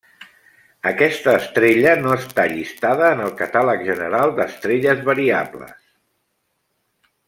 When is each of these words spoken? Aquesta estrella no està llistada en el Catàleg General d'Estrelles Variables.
Aquesta 0.91 1.35
estrella 1.41 1.91
no 1.99 2.15
està 2.15 2.47
llistada 2.55 3.11
en 3.17 3.23
el 3.27 3.37
Catàleg 3.45 3.87
General 3.93 4.37
d'Estrelles 4.41 5.05
Variables. 5.15 5.81